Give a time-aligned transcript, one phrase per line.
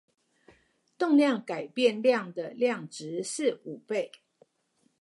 [0.97, 4.11] 動量改變量的量值是五倍